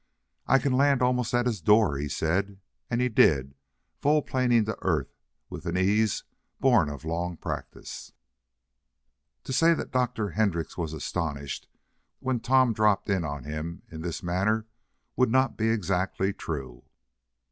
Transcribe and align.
"I 0.47 0.57
can 0.57 0.73
land 0.73 1.03
almost 1.03 1.31
at 1.31 1.45
his 1.45 1.61
door," 1.61 1.95
he 1.95 2.09
said, 2.09 2.59
and 2.89 2.99
he 2.99 3.07
did, 3.07 3.53
volplaning 4.01 4.65
to 4.65 4.75
earth 4.81 5.13
with 5.47 5.67
an 5.67 5.77
ease 5.77 6.23
born 6.59 6.89
of 6.89 7.05
long 7.05 7.37
practice. 7.37 8.11
To 9.43 9.53
say 9.53 9.75
that 9.75 9.91
Dr. 9.91 10.31
Hendrix 10.31 10.75
was 10.75 10.93
astonished 10.93 11.67
when 12.19 12.39
Tom 12.39 12.73
dropped 12.73 13.11
in 13.11 13.23
on 13.23 13.43
him 13.43 13.83
in 13.91 14.01
this 14.01 14.23
manner, 14.23 14.65
would 15.15 15.29
not 15.29 15.55
be 15.55 15.69
exactly 15.69 16.33
true. 16.33 16.83